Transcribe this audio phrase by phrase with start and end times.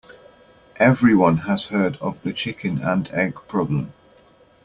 [0.79, 3.93] Everyone has heard of the chicken and egg problem.